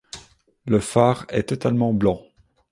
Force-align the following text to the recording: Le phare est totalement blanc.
Le 0.65 0.79
phare 0.79 1.27
est 1.29 1.43
totalement 1.49 1.93
blanc. 1.93 2.23